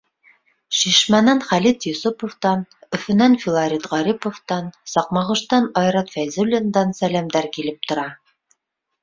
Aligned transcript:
Шишмәнән 0.75 1.41
Хәлит 1.49 1.85
Йосоповтан, 1.91 2.63
Өфөнән 2.99 3.35
Филарит 3.43 3.85
Ғариповтан, 3.93 4.73
Саҡмағоштан 4.95 5.69
Айрат 5.85 6.11
Фәйзуллиндан 6.17 6.97
сәләмдәр 7.03 7.51
килеп 7.59 7.87
тора. 7.93 8.09